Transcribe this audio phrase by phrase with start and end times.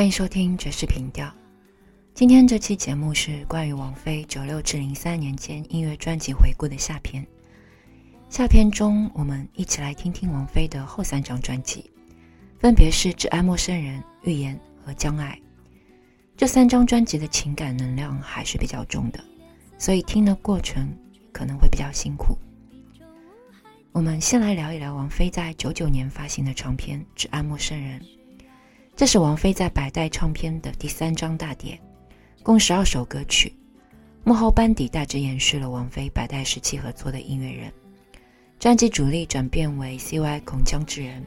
[0.00, 1.30] 欢迎收听爵士频调。
[2.14, 7.22] 今天这期节目是关于王菲九六至零三年间音乐专辑回顾的下篇。
[8.30, 11.90] 下篇中，我们一起来听听王菲的后三张专辑，
[12.58, 15.38] 分别是《只爱陌生人》、《预言》和《将爱》。
[16.34, 19.22] 这三张专辑的情感能量还是比较重的，
[19.76, 20.96] 所以听的过程
[21.30, 22.38] 可能会比较辛苦。
[23.92, 28.00] 我们先来聊一聊王菲在九九年发行的唱片《只爱陌生人》。
[29.00, 31.80] 这是王菲在百代唱片的第三张大碟，
[32.42, 33.50] 共十二首歌曲。
[34.24, 37.72] 幕后班底大致延续了王菲百代时期合作的音乐人，
[38.58, 40.40] 专辑主力转变为 C.Y.
[40.40, 41.24] 孔江之人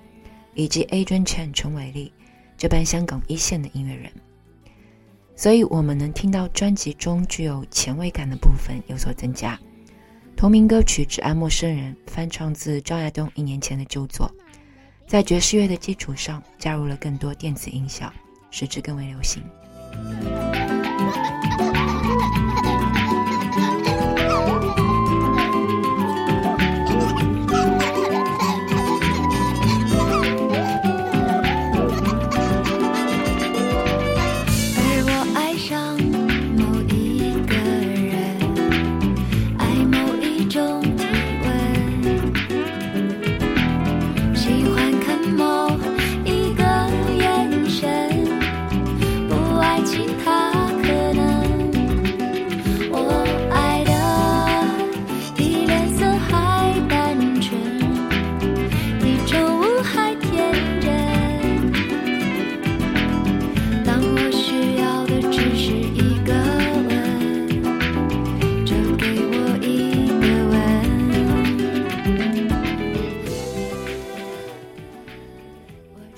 [0.53, 2.13] 以及 Adrian Chen 陈伟利
[2.59, 4.11] 这般香港一线的音乐人，
[5.35, 9.59] 所以我们能听到专辑中具有前卫感的部分有所增加。
[10.35, 14.31] 同名歌曲《只爱陌生人》翻唱自张亚东一年前的旧作。
[15.13, 18.11] 在爵士乐的基础上，加入了更多电子音效，
[18.49, 19.43] 使之更为流行。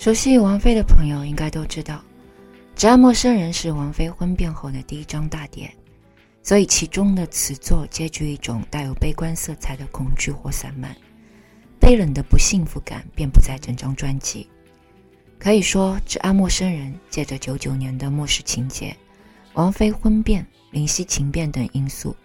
[0.05, 1.95] 熟悉王菲的朋友应该都知道，
[2.75, 5.67] 《只爱陌生人》是王菲婚变后的第一张大碟，
[6.43, 10.95] 所以其中的词作皆具一种带有悲观色彩的恐惧或散漫，
[11.79, 14.47] 悲冷的不幸福感遍布在整张专辑。
[15.39, 18.95] 可以说，《只爱陌生人》借着九九年的末世情节、
[19.53, 22.15] 王菲婚变、灵犀情变等因素，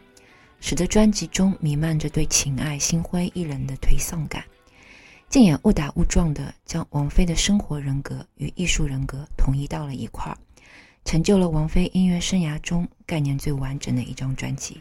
[0.61, 4.45] 使得专辑中弥漫着对情爱心灰意冷的颓丧感。
[5.31, 10.37] 竟也误打误撞地将王菲的生活人格与艺术人格统一到了一块儿，
[11.05, 14.81] 成就了王菲音乐生涯中概念最完整的一张专辑。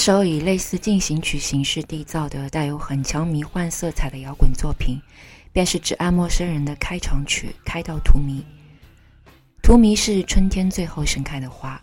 [0.00, 4.98] 这首以类似进行曲形式缔造的、带有很强迷幻色彩的摇滚作品，
[5.52, 8.40] 便是《只爱陌生人》的开场曲《开到荼蘼》。
[9.62, 11.78] 荼蘼是春天最后盛开的花。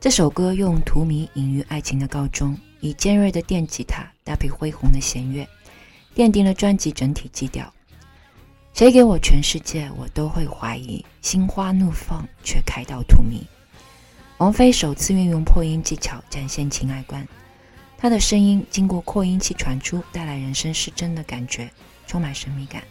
[0.00, 5.46] 这首歌用荼蘼隐喻爱情的告终，以尖锐的电吉他搭配恢宏的弦乐，
[6.16, 7.72] 奠定了专辑整体基调。
[8.74, 11.06] 谁给我全世界，我都会怀疑。
[11.22, 13.44] 心花怒放，却开到荼蘼。
[14.38, 17.26] 王菲首次运用破音技巧展现情爱观，
[17.96, 21.70] 她的声音经过扩音器传出，带来人声失真的感觉，
[22.06, 22.82] 充满神秘感。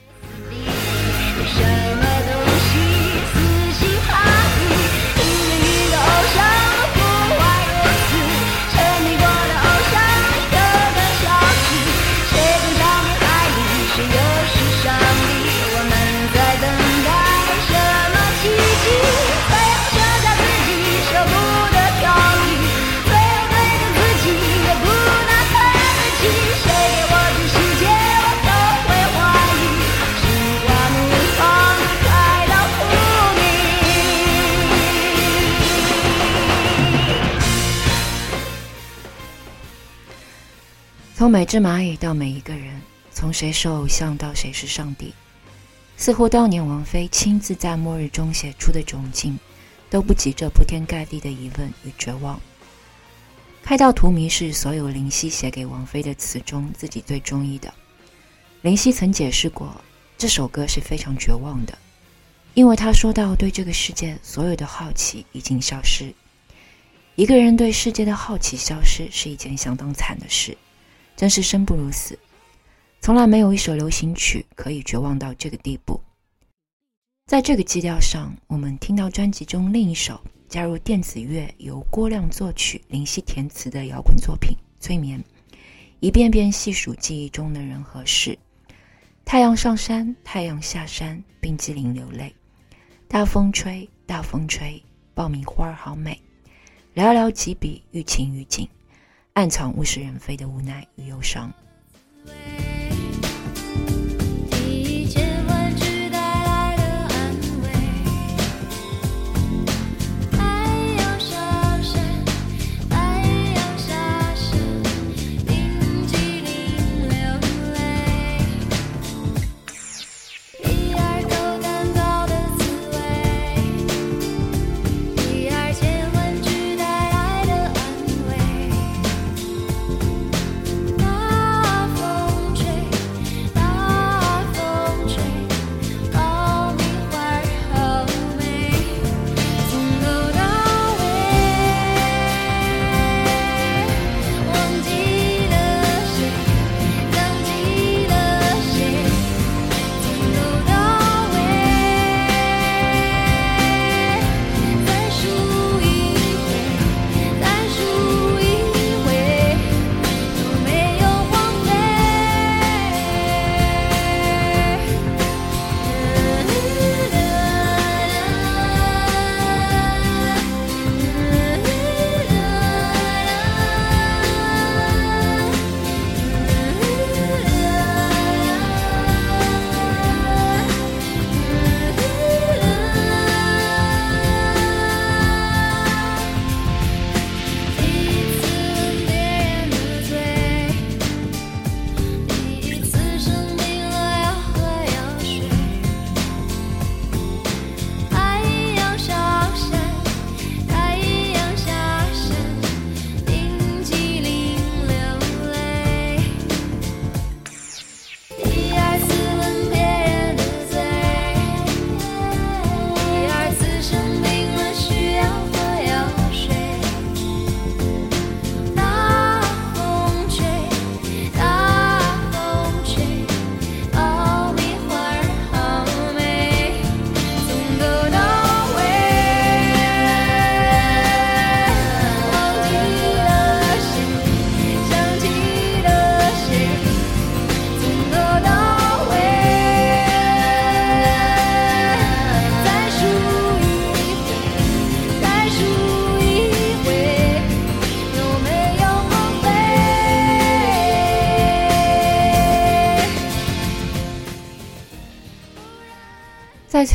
[41.26, 42.80] 从每只蚂蚁到每一个人，
[43.12, 45.12] 从谁是偶像到谁是上帝，
[45.98, 49.36] 似乎当年王菲亲自在末日中写出的窘境，
[49.90, 52.40] 都不及这铺天盖地的疑问与绝望。
[53.64, 57.74] 开到荼蘼是所有林夕写给王菲的词中自己最中意的。
[58.62, 59.82] 林夕曾解释过，
[60.20, 61.76] 这首歌是非常绝望的，
[62.54, 66.14] 因为他说到对这个世界所有的好奇已经消失。
[67.16, 70.56] 一个人对世界的好奇消失是一件相当惨的事。
[71.16, 72.18] 真是生不如死，
[73.00, 76.00] 从来没有一首流行曲可以绝望到这个地步。
[77.26, 85.20] 在这个基调上，我们听到专辑中另一首加入电子乐、由郭亮作曲、林夕填词的摇滚作品《催眠》，
[86.02, 88.38] 一遍遍细数记忆中的人和事：
[89.24, 92.30] 太阳上山，太阳下山，冰激凌流泪；
[93.08, 94.84] 大风吹，大风吹，
[95.16, 96.16] 爆米花好美；
[96.94, 98.68] 寥寥几笔，欲情欲景。
[99.36, 101.52] 暗藏物是人非的无奈与忧伤。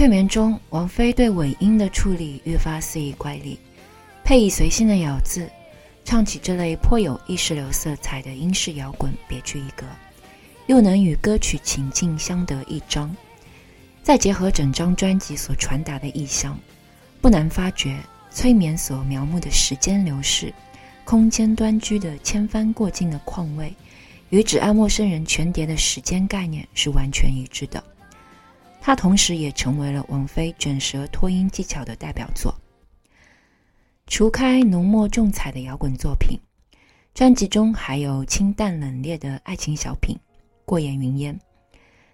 [0.00, 3.58] 催眠中，王菲对尾音的处理越发肆意怪力，
[4.24, 5.46] 配以随性的咬字，
[6.06, 9.84] 唱起这类颇有意识流色彩的英式摇滚，别具一格，
[10.68, 13.14] 又能与歌曲情境相得益彰。
[14.02, 16.58] 再结合整张专辑所传达的意象，
[17.20, 17.98] 不难发觉，
[18.30, 20.50] 催眠所描摹的时间流逝、
[21.04, 23.70] 空间端居的千帆过境的况味，
[24.30, 27.84] 与《只爱陌生人》全碟的时间概念是完全一致的。
[28.80, 32.54] 它同时也成为了王菲卷舌拖音技巧的代表作。
[34.06, 36.38] 除开浓墨重彩的摇滚作品，
[37.14, 40.16] 专辑中还有清淡冷冽的爱情小品
[40.64, 41.34] 《过眼云烟》，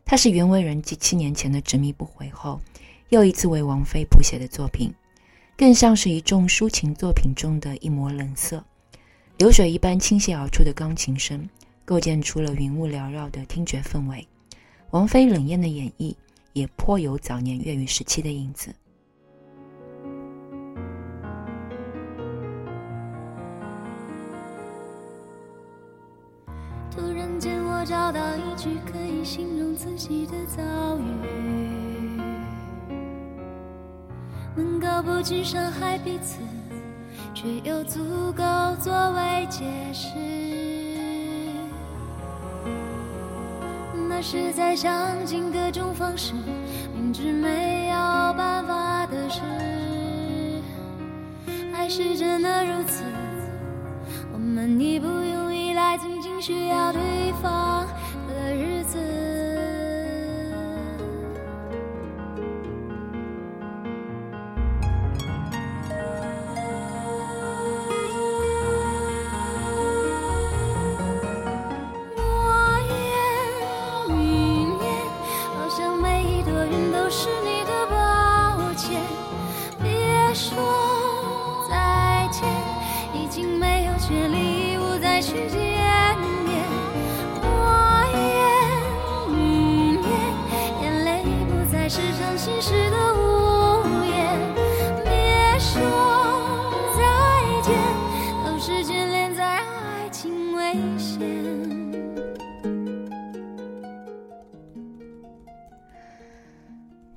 [0.04, 2.60] 它是袁惟仁继七年前的执迷不悔后，
[3.08, 4.92] 又一次为王菲谱写的作品，
[5.56, 8.62] 更像是一众抒情作品中的一抹冷色。
[9.38, 11.48] 流水一般倾泻而出的钢琴声，
[11.84, 14.26] 构建出了云雾缭绕的听觉氛围。
[14.90, 16.14] 王菲冷艳的演绎，
[16.56, 18.74] 也颇有早年粤语时期的影子。
[26.90, 30.62] 突然间，我找到一句可以形容自己的遭
[30.96, 32.18] 遇，
[34.56, 36.38] 能够不去伤害彼此。
[37.34, 38.42] 却又足够
[38.80, 40.08] 作为解释，
[44.16, 46.32] 那是在想尽各种方式，
[46.94, 47.94] 明知没有
[48.32, 49.42] 办法的事，
[51.74, 53.04] 爱是真的如此，
[54.32, 57.02] 我们已不用依赖，仅仅需要对
[57.42, 57.86] 方
[58.26, 58.96] 的日子。《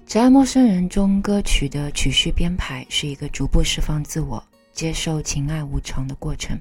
[0.10, 6.60] 只爱陌生人》中歌曲的曲序编排是一个逐步释放自我、接受情爱无常的过程。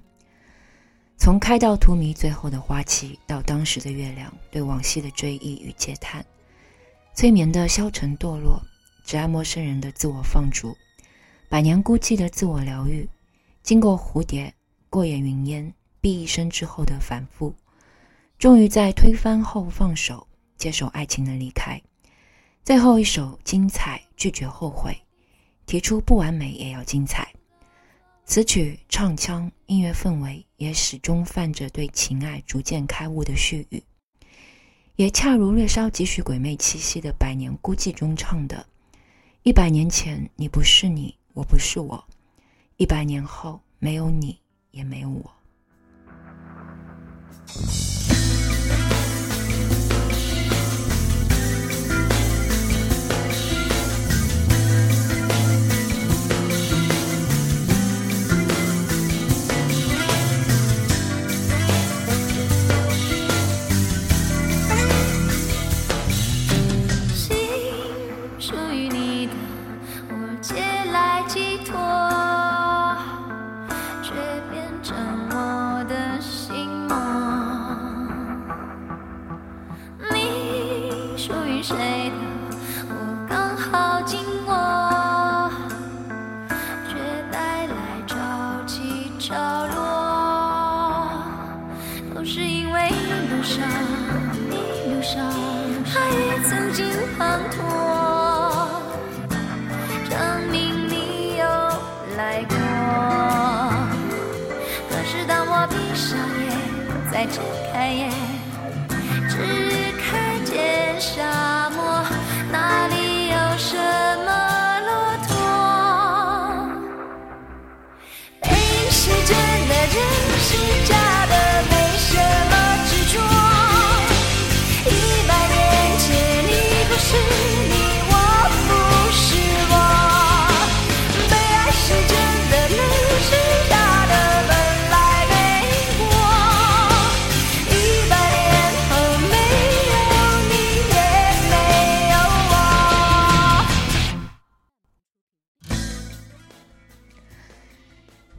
[1.17, 6.23] 从开到荼蘼，最后的花期，到当时的月亮，对往昔的追忆与嗟叹，
[7.15, 8.61] 催眠的消沉堕落，
[9.09, 10.77] 《只爱陌生人》的自我放逐，
[11.49, 13.09] 百年孤寂的自我疗愈，
[13.63, 14.53] 经过蝴蝶、
[14.91, 17.55] 过眼云烟、毕一生之后的反复，
[18.39, 20.29] 终于在推翻后放手，
[20.59, 21.81] 接受爱情的离开。
[22.69, 24.95] 最后一首精彩，拒绝后悔，
[25.65, 27.27] 提出不完美也要精彩。
[28.27, 33.83] 词曲、唱腔、音乐氛围也始终泛着对情爱逐渐开悟的絮语，
[34.97, 38.67] 也恰如略稍几许鬼魅气息的《百年孤寂》中唱的
[39.45, 41.99] ：“一百年前你不是你，我不是我；
[42.77, 44.39] 一百年后没有你，
[44.73, 45.33] 也没有我。”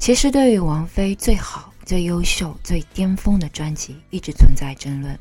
[0.10, 5.16] 其实，对于王菲最好、最优秀、最巅峰的专辑，一直存在争论。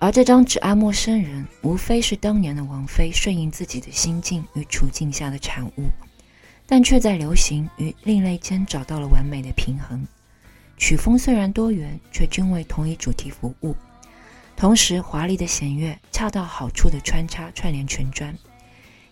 [0.00, 5.84] 而这张《只爱陌生人》，无非是当年的王菲顺应自己的心境与处境下的产物，
[6.66, 10.04] 但却在流行与另类间找到了完美的平衡。
[10.76, 13.76] 曲风虽然多元，却均为同一主题服务。
[14.56, 18.36] 同时，华丽的弦乐恰到好处的穿插串联全专，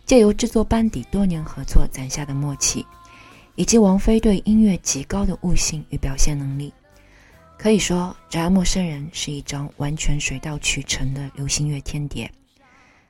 [0.05, 2.85] 借由制作班底多年合作攒下的默契。
[3.61, 6.73] 以及王菲对音乐极高的悟性与表现能力，
[7.59, 12.33] 可以说，《宅陌生人》是一张完全水到渠成的流行乐天碟。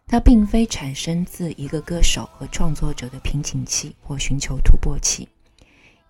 [0.09, 5.29] 它并非产生自一个歌手和创作者的瓶颈期或寻求突破期，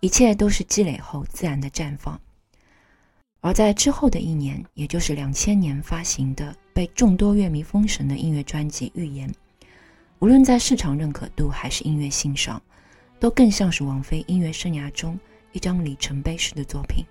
[0.01, 2.19] 一切都是积累后自然的绽放。
[3.43, 9.29] 而在之后的一年，也就是两千年发行的被众多乐迷封神的音乐专辑《预言》，
[10.21, 12.63] 无论在市场认可度还是音乐性上，
[13.21, 15.17] 都更像是王菲音乐生涯中
[15.53, 17.05] 一张里程碑式的作品。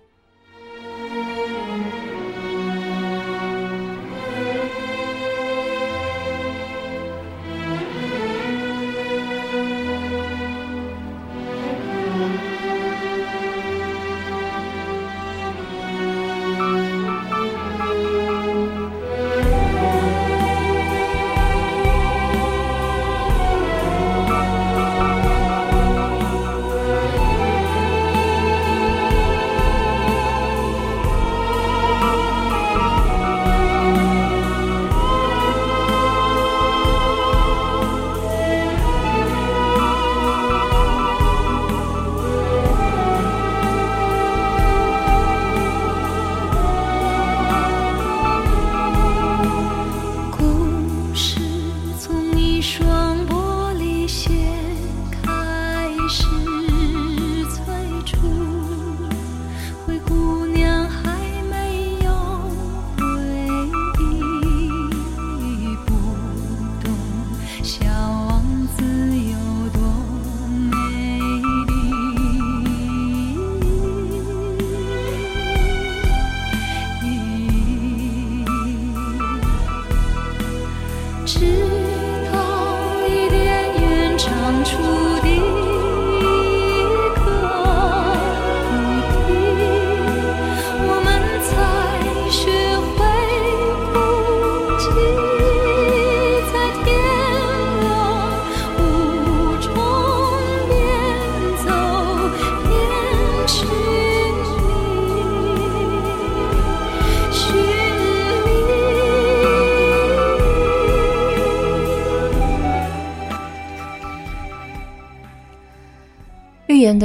[81.29, 81.68] 是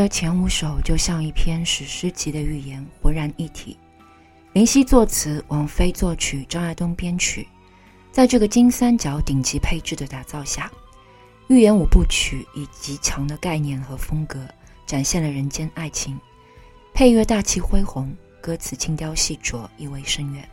[0.08, 3.76] 前五首就像一篇史诗级的寓言，浑然一体。
[4.52, 7.46] 林夕作词，王菲作曲，张亚东编曲。
[8.12, 10.70] 在这个金三角顶级配置的打造下，
[11.48, 14.38] 寓言五部曲以极强的概念和风格
[14.86, 16.16] 展现了人间爱情。
[16.92, 20.48] 配乐大气恢宏，歌词轻雕细琢，意味深远。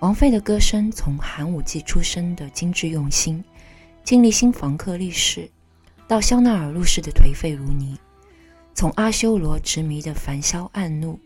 [0.00, 3.44] 王菲的歌声从寒武纪出身的精致用心，
[4.02, 5.48] 经历新房客历史，
[6.08, 7.96] 到香奈儿入世的颓废如泥。
[8.74, 11.18] 从阿修罗执迷的凡嚣暗怒，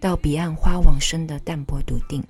[0.00, 2.22] 到彼岸花往生的淡泊笃定，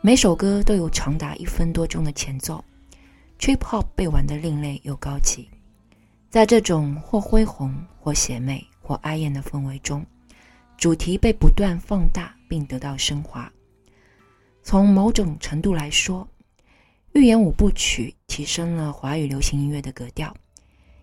[0.00, 2.64] 每首歌都有长达一分多钟的前奏。
[3.38, 5.48] Trip Hop 被玩的另类又高级，
[6.28, 10.04] 在这种或恢宏、或邪魅、或哀艳的氛围中，
[10.76, 13.48] 主题被不断放大并得到升华。
[14.64, 16.26] 从某种程度来说，
[17.12, 20.36] 《寓言五部曲》提升了华语流行音乐的格调，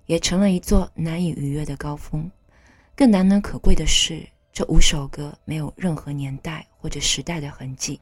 [0.08, 2.30] 也成了一座难以逾越的高峰。
[2.98, 8.00] 更难能可贵的是，这五首歌没有任何年代或者时代的痕迹，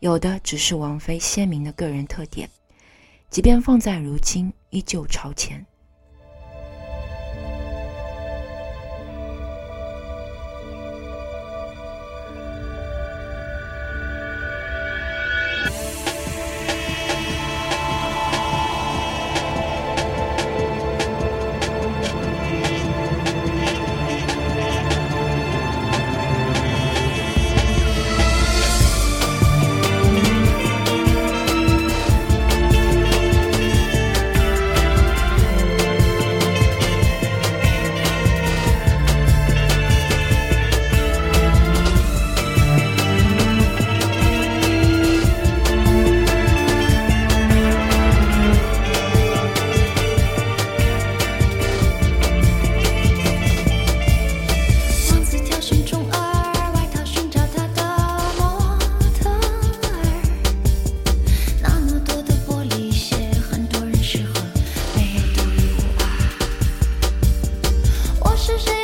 [0.00, 2.50] 有的只是王菲鲜明的个人特点，
[3.30, 5.64] 即便放在如今，依旧超前。
[68.48, 68.77] 是谁？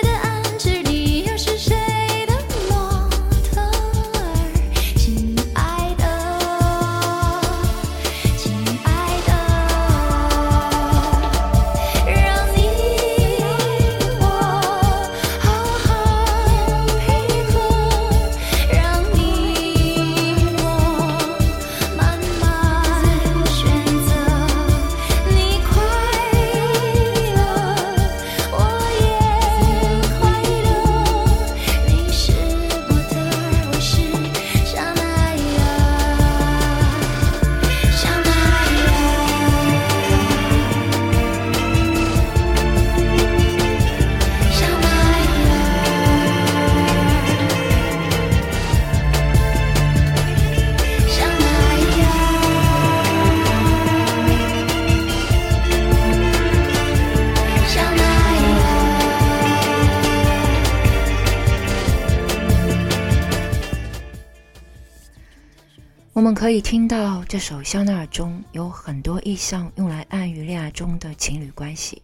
[66.24, 72.00] 我们可以听到这首《香奈儿》中有很多意象，用来暗喻恋爱中的情侣关系。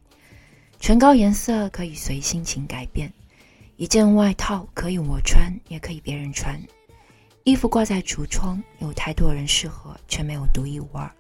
[0.79, 3.11] 唇膏颜色可以随心情改变，
[3.77, 6.61] 一件外套可以我穿，也可以别人穿。
[7.45, 11.11] 衣服挂在橱窗，有太多人适合，却没有独一无二。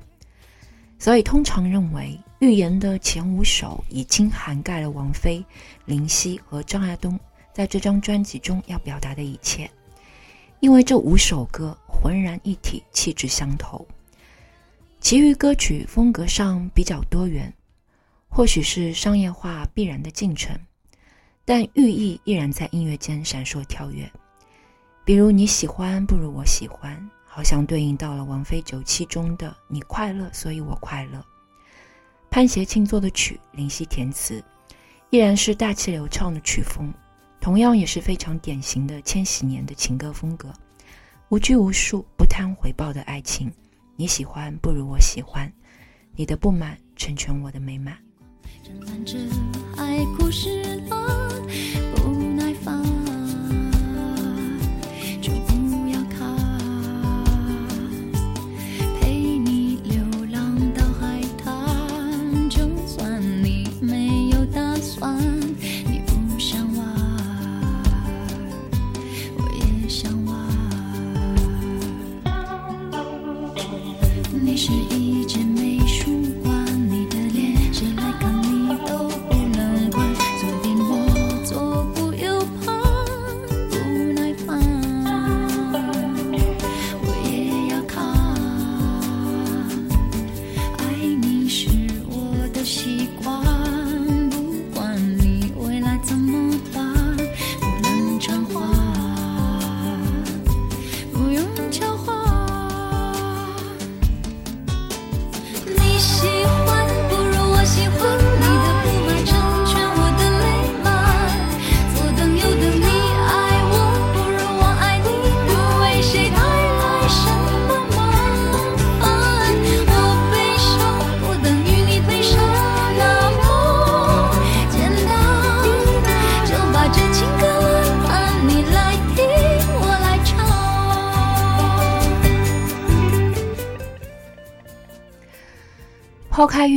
[0.98, 5.42] 所以，通常认为《预言》的前五首已经涵盖了王菲、
[5.86, 7.18] 林夕和张亚东
[7.50, 9.70] 在这张专辑中要表达的一切，
[10.60, 13.86] 因为这五首歌浑然一体，气质相投。
[15.00, 17.52] 其余歌曲风格上比较多元，
[18.28, 20.54] 或许是商业化必然的进程，
[21.46, 24.10] 但寓意依然在音乐间闪烁跳跃。
[25.02, 31.24] 比如你喜欢不如我喜欢，好像对应到了王菲九七中的“你快乐，所以我快乐”。
[32.30, 34.44] 潘协庆作的曲，林夕填词，
[35.08, 36.92] 依然是大气流畅的曲风，
[37.40, 40.52] 同样也是非常典型的千禧年的情歌风格，
[41.30, 43.50] 无拘无束、不贪回报的爱情。
[43.96, 45.50] 你喜欢不如我喜欢，
[46.14, 47.96] 你的不满成全我的美满。
[49.76, 50.96] 爱故事抛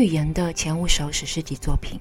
[0.03, 1.97] 预言的前五首史诗级作品，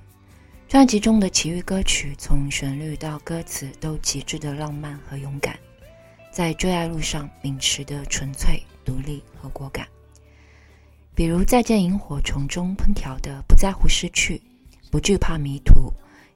[0.67, 5.57] 专辑中的其余歌曲从旋律到歌词都极致的浪漫和勇敢，
[6.33, 9.87] 在追爱路上秉持的纯粹、独立和果敢。
[11.15, 14.43] 比如《再见萤火虫》中烹调的不在乎失去，
[14.91, 15.93] 不惧怕迷途，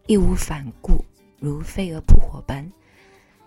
[0.07, 1.05] 义无反顾，
[1.41, 2.65] 如飞蛾扑火般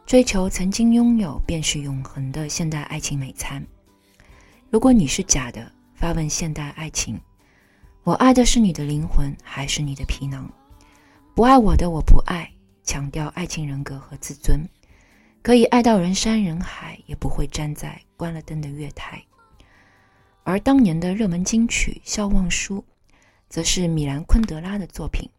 [0.06, 3.66] 追求曾经拥有便是永恒的现代爱情美餐。
[4.70, 7.18] 如果你是假的，发问现代爱情。
[8.04, 10.50] 我爱的是你的灵魂，还是你的皮囊？
[11.36, 12.50] 不爱我的，我不爱。
[12.84, 14.68] 强调爱情人格和自尊，
[15.44, 19.24] 可以爱到人山人海，也不会站在关了灯的月台。
[20.44, 22.78] 而当年的热门金曲《笑忘书》，
[23.48, 25.30] 则是米兰昆德拉的作品。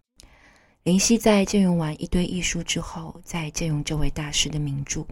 [0.85, 5.05] 林夕在借用完一堆艺术之后，再借用这位大师的名著，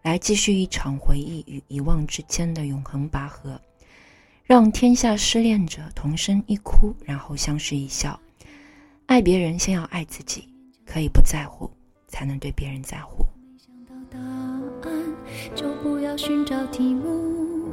[0.00, 3.60] 来继续一场回忆与遗忘之间的永恒拔河。
[4.44, 8.18] 让天下失恋者同声一哭，然后相视一笑。
[9.06, 10.48] 爱别人，先要爱自己。
[10.84, 11.70] 可以不在乎，
[12.08, 13.24] 才能对别人在乎。
[13.46, 14.18] 没想到答
[14.90, 14.92] 案，
[15.54, 17.72] 就不要寻找题目。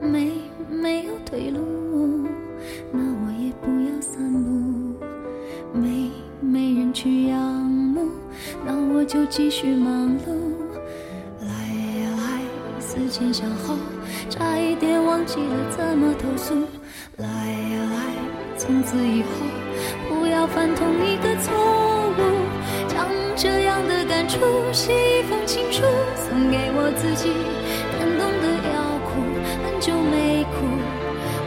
[0.00, 0.32] 没
[0.68, 2.26] 没有退路，
[2.90, 4.98] 那我也不要散步。
[5.72, 8.08] 没没人去仰慕，
[8.64, 10.57] 那我就继续忙碌。
[12.98, 13.76] 思前想后。
[14.28, 16.54] 差一点忘记了怎么投诉，
[17.16, 19.28] 来呀来，从此以后
[20.08, 21.54] 不要犯同一个错
[22.18, 22.20] 误。
[22.88, 23.06] 将
[23.36, 24.38] 这样的感触
[24.72, 25.82] 写一封情书，
[26.16, 27.30] 送给我自己，
[27.98, 29.22] 感动的要哭，
[29.64, 30.66] 很久没哭，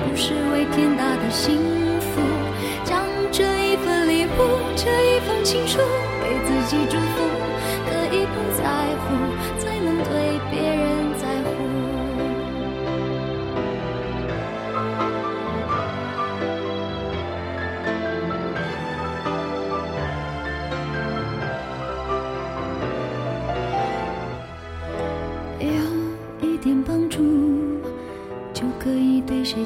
[0.07, 1.57] 不是为天大的幸
[1.99, 2.21] 福。
[2.83, 4.39] 将这一份礼物，
[4.75, 5.79] 这一封情书，
[6.23, 7.23] 给自己祝福，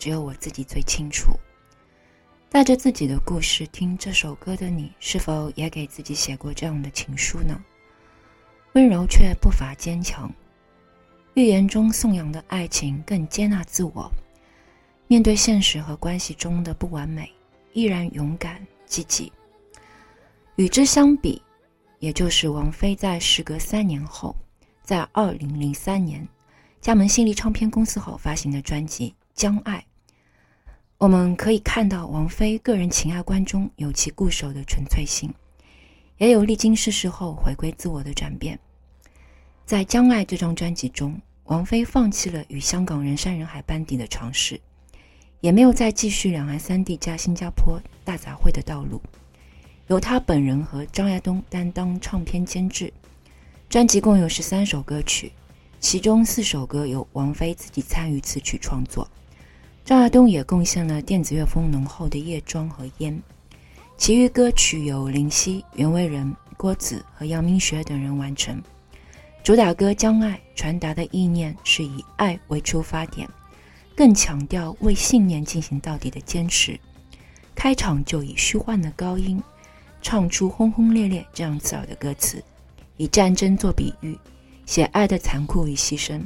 [0.00, 1.38] 只有我自己最清楚。
[2.48, 7.62] 带着自己的故事听这首歌的你，是否也给自己写过这样的情书呢？
[8.72, 10.32] 温柔却不乏坚强，
[11.34, 14.10] 寓言中颂扬的爱情更接纳自我，
[15.06, 17.30] 面对现实和关系中的不完美，
[17.72, 19.30] 依然勇敢积极。
[20.56, 21.40] 与之相比，
[21.98, 24.34] 也就是王菲在时隔三年后，
[24.82, 26.26] 在二零零三年
[26.80, 29.78] 加盟新力唱片公司后发行的专辑《将爱》。
[31.00, 35.32] 我们可以看到王菲个人情爱观中有其固守的纯粹性，
[36.18, 38.58] 也有历经世事后回归自我的转变。
[39.64, 44.60] 在《将爱》这张专辑中，王菲放弃了与香港人山人海班底的尝试，
[45.40, 49.00] 也没有再继续两岸三地加新加坡大杂烩的道路，
[49.86, 52.92] 由她本人和张亚东担当唱片监制。
[53.70, 55.32] 专辑共有十三首歌曲，
[55.80, 59.08] 其中四首歌由王菲自己参与词曲创作。
[59.90, 63.12] 张亚东也贡献了电子乐风浓厚的《夜妆》和《烟》，
[63.96, 68.62] 其余歌曲由林夕、袁惟仁、郭子和杨明学等人完成。
[69.42, 73.28] 主打歌《将爱》传达的意念是以爱为出发点，
[73.96, 76.78] 更强调为信念进行到底的坚持。
[77.56, 79.42] 开场就以虚幻的高音
[80.00, 82.40] 唱出轰轰烈烈这样刺耳的歌词，
[82.96, 84.16] 以战争做比喻，
[84.66, 86.22] 写爱的残酷与牺牲，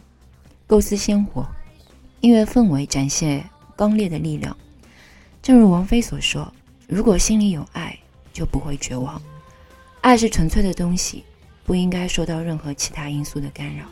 [0.67, 1.47] 构思鲜活，
[2.21, 3.43] 音乐氛围展现。
[3.77, 4.57] 刚烈的力量，
[5.43, 6.53] 正如王菲所说
[6.87, 7.99] ：“如果心里有爱，
[8.33, 9.21] 就不会绝望。
[10.01, 11.25] 爱是纯粹的东西，
[11.65, 13.85] 不应该受到任何其他因素的干扰。”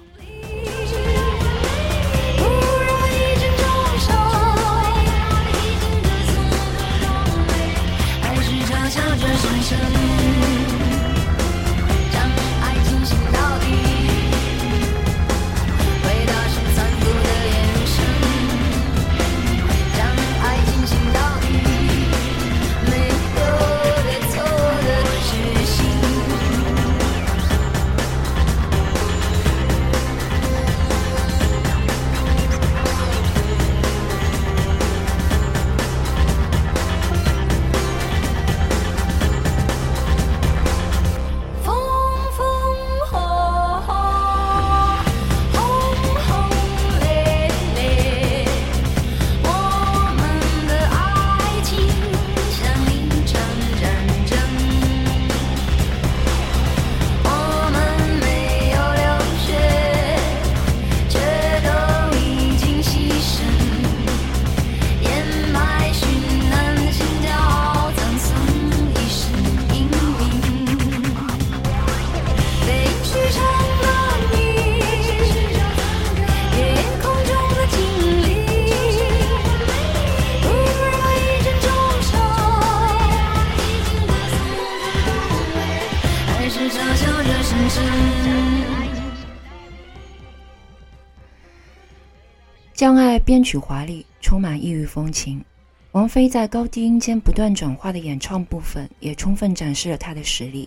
[92.75, 95.45] 将爱编曲华丽，充满异域风情。
[95.93, 100.67] 王菲在高低音间不断转化的演唱部分，也充分展示了她的实力。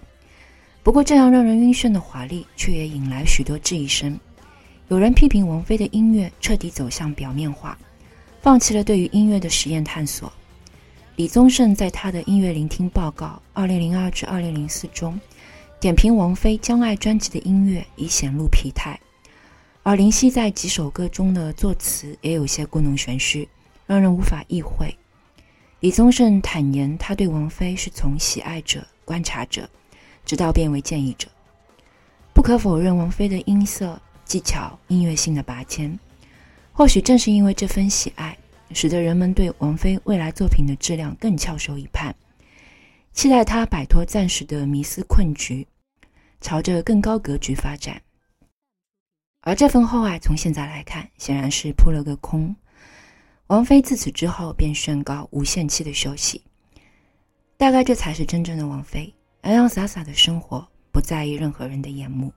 [0.83, 4.17] 不过，这样让人晕眩的华丽，却也引来许多质疑声。
[4.89, 7.75] 有人批评王菲的音乐彻底走向表面化，
[8.39, 10.31] 放弃了对于音乐的实验探索。
[11.15, 15.19] 李宗盛在他的音乐聆听报告（二零零二至二零零四）中，
[15.79, 18.99] 点评王菲《将爱》专辑的音乐已显露疲态。
[19.87, 23.47] 而林夕在几首歌中的作词也有些故弄玄虚，
[23.85, 24.97] 让人无法意会。
[25.79, 29.69] 李宗盛坦言，他对王菲是从喜爱者、观察者，
[30.25, 31.27] 直到变为建议者。
[32.33, 35.99] 不可否认，王菲的音色、技巧、音乐性的拔尖，
[36.73, 38.35] 或许正是因为这份喜爱，
[38.73, 42.15] 使得人们对王菲未来作品的质量更翘首以盼，
[43.13, 45.67] 期待她摆脱暂时的迷思困局，
[46.41, 48.01] 朝着更高格局发展。
[49.47, 52.55] 而这份厚爱，从现在来看，显然是扑了个空。
[53.45, 56.41] 王菲自此之后便宣告无限期的休息。
[57.55, 62.33] 大概这才是真正的王菲，洋洋洒洒的生活，不在意任何人的眼目。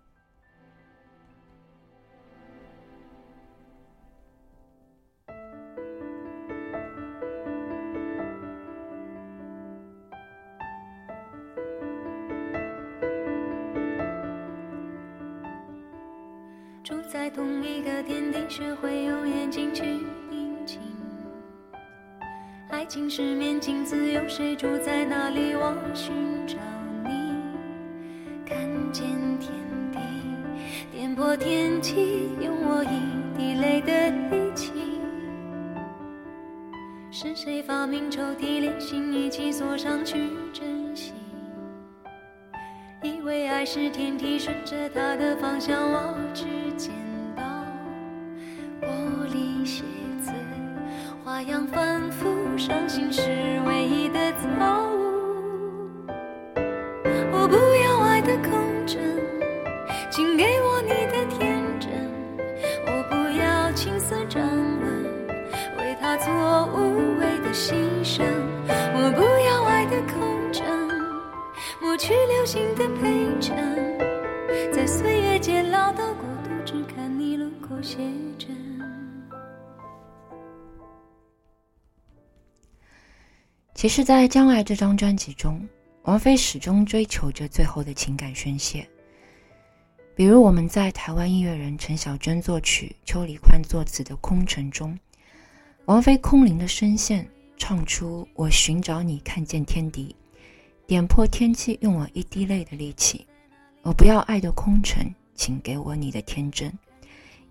[16.88, 19.84] 住在同一个天地，学会用眼睛去
[20.30, 20.80] 宁静。
[22.70, 25.52] 爱情是面镜子，有谁住在那里？
[25.52, 26.14] 我寻
[26.46, 26.56] 找
[27.04, 27.34] 你，
[28.46, 28.58] 看
[28.90, 29.04] 见
[29.38, 29.52] 天
[29.92, 29.98] 地，
[30.90, 34.72] 颠簸天气，用我一滴泪的力气。
[37.10, 41.12] 是谁发明抽屉，连心一起锁上去珍惜？
[43.02, 46.46] 以为爱是天梯，顺着它的方向，我只
[51.48, 53.22] 样反复，伤心是
[53.66, 53.77] 为
[83.78, 85.64] 其实，在《将来》这张专辑中，
[86.02, 88.84] 王菲始终追求着最后的情感宣泄。
[90.16, 94.98] 比如，我们在台湾音乐人陈小娟作曲、邱礼宽作词的《空城》中，
[95.84, 97.24] 王菲空灵的声线
[97.56, 100.12] 唱出“我寻找你，看见天敌”。
[100.84, 103.24] 点破天际，用我一滴泪的力气。
[103.82, 106.76] 我不要爱的空城，请给我你的天真。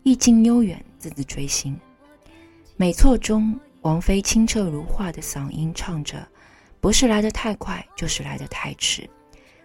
[0.03, 1.79] 意境悠远，字字锥心。
[2.75, 6.27] 美错中，王菲清澈如画的嗓音唱着
[6.81, 9.09] ：“不是来得太快，就是来得太迟。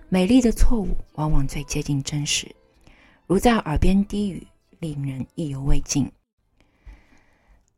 [0.08, 2.54] 美丽的错误，往往最接近真实，
[3.26, 4.46] 如在耳边低语，
[4.78, 6.10] 令人意犹未尽。”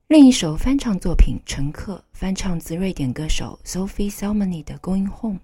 [0.09, 5.39] 另一首翻唱作品《乘客》，翻唱自瑞典歌手 Sophie Salmoni 的《Going Home》。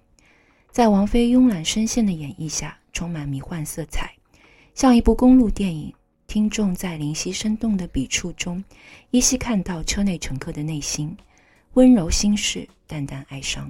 [0.69, 4.13] 在王菲慵懒声线的演绎下，充满迷幻色彩，
[4.75, 5.91] 像一部公路电影。
[6.31, 8.63] 听众在灵犀生动的笔触中，
[9.09, 11.13] 依稀看到车内乘客的内心，
[11.73, 13.69] 温柔心事，淡淡哀伤。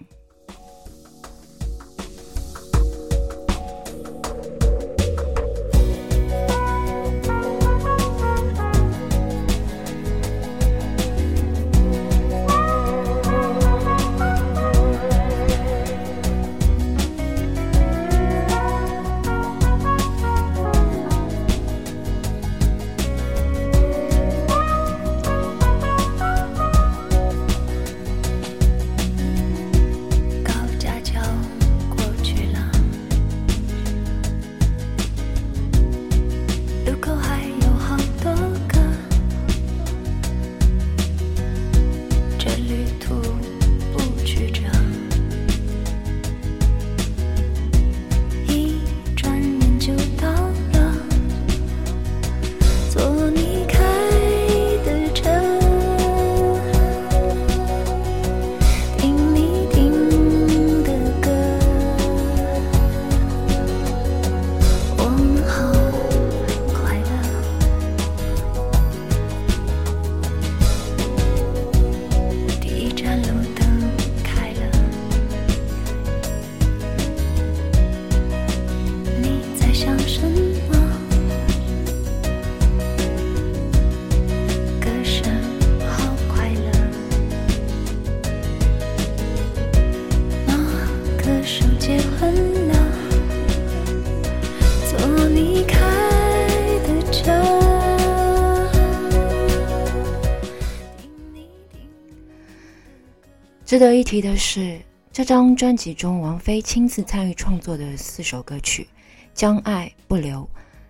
[103.72, 104.82] 值得一提的是，
[105.13, 108.84] 这张专辑中王菲亲自参与创作的四首歌曲，
[109.34, 110.39] 《将爱不留》《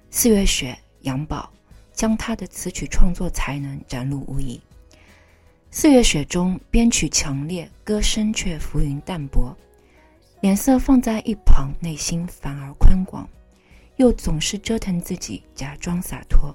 [0.09, 0.71] 四月雪》
[1.01, 1.47] 《杨宝》，
[1.93, 4.59] 将她的词曲创作才能展露无遗。
[5.69, 9.55] 《四月雪》中编曲强烈，歌声却浮云淡薄，
[10.39, 13.29] 脸色放在一旁，内心反而宽广，
[13.97, 16.51] 又总是折腾自己，假装洒脱。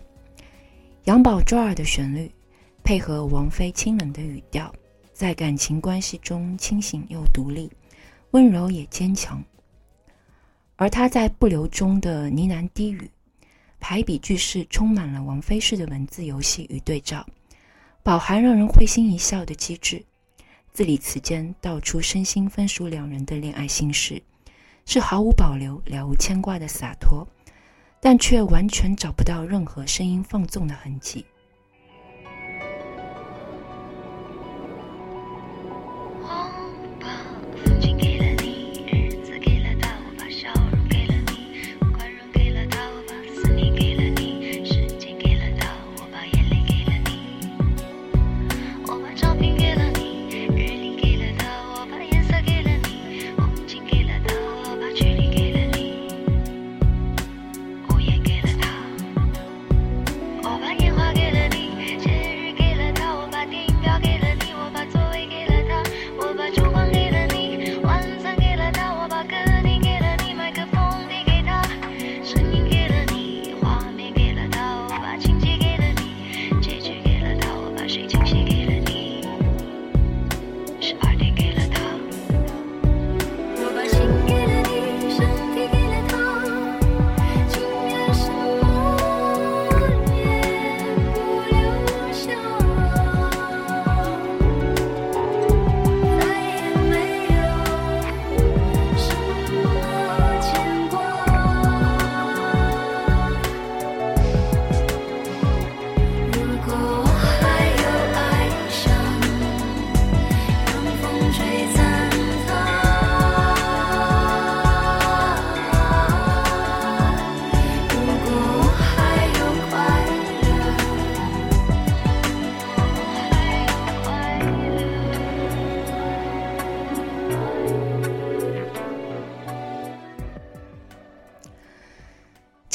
[1.05, 2.29] 杨宝抓耳的旋律，
[2.83, 4.75] 配合王菲清冷的语调。
[5.17, 7.73] 在感情关系中清醒又独立，
[8.33, 9.43] 温柔也坚强。
[10.77, 13.11] 而他在不留中的呢喃低语，
[13.81, 17.27] 排比句式充满了王菲式的文字游戏与对照，
[18.03, 20.05] 饱含让人会心一笑的机智，
[20.75, 24.23] 字里词间道出身心分属两人的恋爱心事，
[24.85, 27.27] 是毫无保留、了无牵挂的洒脱，
[28.03, 31.23] 但却完全找不到任何声音放纵的痕迹。《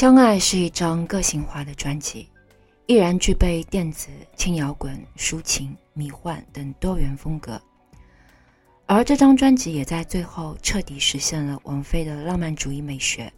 [0.02, 2.28] 相爱》是一张个性化的专辑，
[2.86, 7.62] 依然具备电子、轻摇滚、抒情、迷幻等多元风格。
[8.86, 13.32] 而这张专辑也在最后彻底实现了王菲的浪漫主义美学。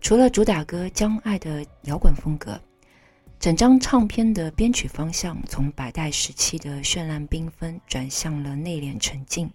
[0.00, 2.58] 除了主打歌《将爱》的摇滚风格，
[3.38, 9.50] 整张唱片的编曲方向从百代时期的绚烂缤纷转向了内敛沉静。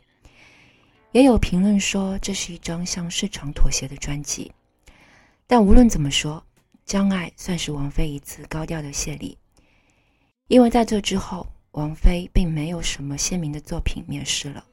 [1.14, 4.52] 也有评论说，这是一张向市场妥协的专辑。
[5.48, 6.44] 但无论怎么说，
[6.86, 9.38] 《将爱》算是王菲一次高调的谢礼，
[10.48, 14.66] 因为在这之后，王菲并没有什么鲜明的作品面世了。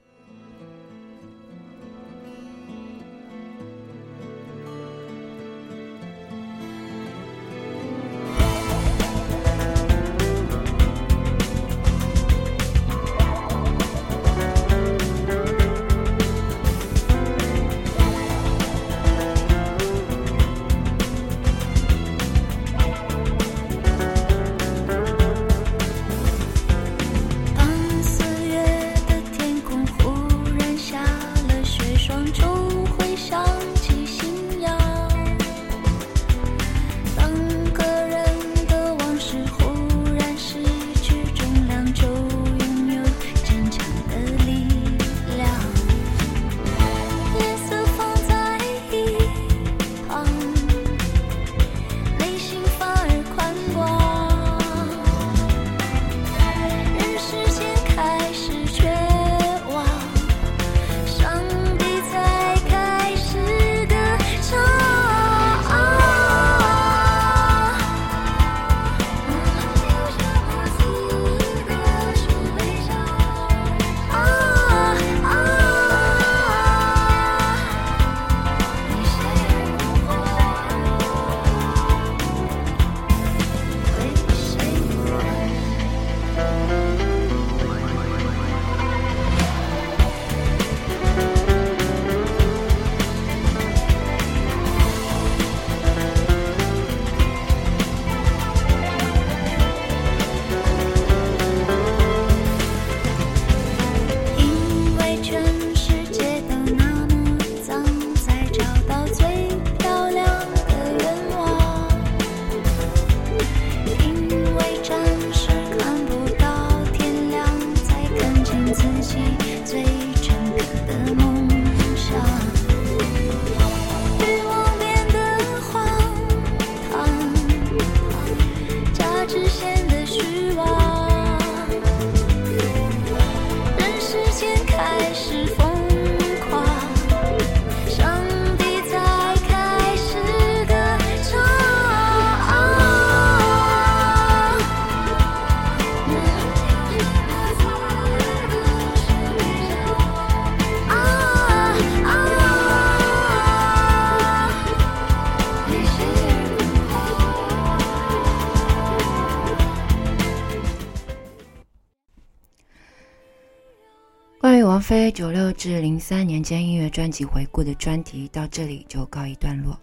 [165.12, 169.78] 九六至零三年间音乐专辑回顾的专题到这里就告一段落。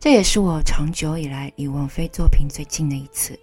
[0.00, 3.38] 这也是我长久以来离王菲作品最近的一次。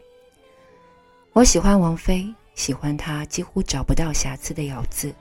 [1.32, 5.14] 我喜欢王菲，喜欢她几乎找不到瑕疵的咬字，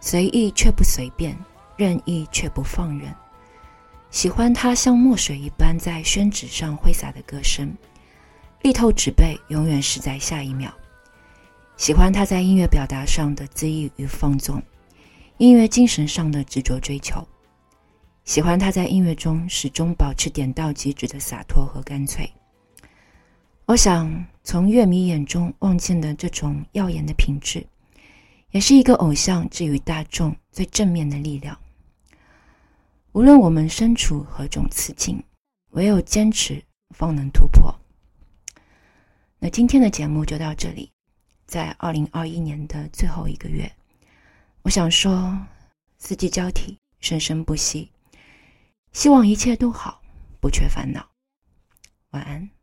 [0.00, 1.36] 随意却不随便，
[1.76, 3.12] 任意却不放任。
[4.10, 7.74] 喜欢她像墨水一般在宣纸上挥洒的歌声，
[8.62, 10.72] 力透纸背，永远是在下一秒。
[11.76, 14.62] 喜欢她在音乐表达上的恣意与放纵，
[15.38, 17.22] 音乐精神上的执着追求。
[18.24, 22.28] 喜欢他在音乐中始终保持点到即止的洒脱和干脆。
[23.66, 27.66] 我想从乐迷眼中望见的这种耀眼的品质，
[28.50, 31.58] 也是一个偶像至于大众最正面的力量。
[33.12, 35.22] 无论我们身处何种此境，
[35.70, 37.74] 唯有坚持，方能突破。
[39.38, 40.90] 那今天的节目就到这里，
[41.46, 43.70] 在二零二一年的最后一个月，
[44.66, 45.38] 我想说，
[45.96, 47.88] 四季交替，生生不息。
[48.90, 50.02] 希望一切都好，
[50.40, 51.08] 不缺烦恼。
[52.10, 52.55] 晚安。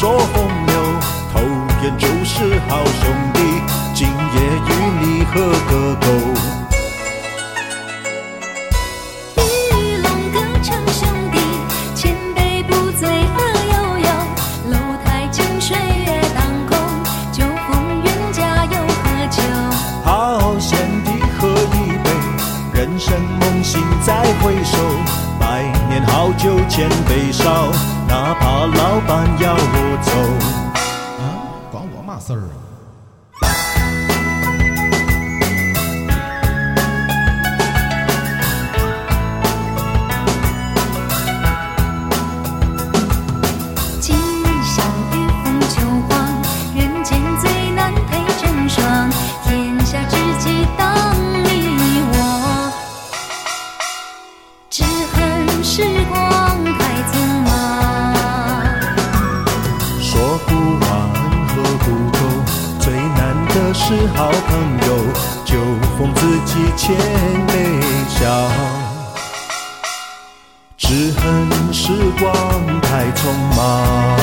[0.00, 0.74] 说风流，
[1.30, 1.40] 投
[1.82, 3.38] 缘就是好兄弟，
[3.92, 5.34] 今夜与你喝
[5.70, 5.72] 个
[72.18, 74.20] 光太匆忙。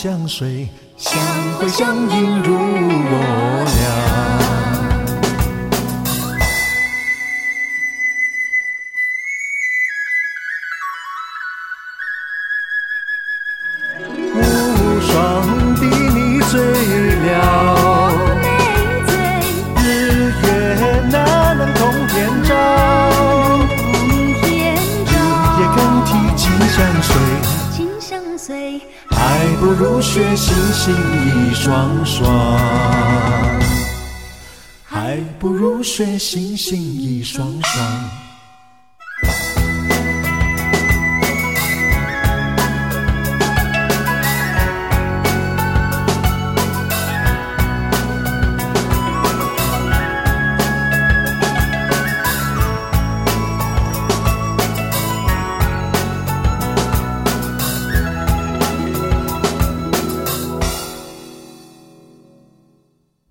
[0.00, 1.20] 相随，相
[1.58, 4.27] 会相映如我俩。